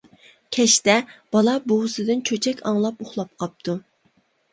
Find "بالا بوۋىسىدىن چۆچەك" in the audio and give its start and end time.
1.35-2.63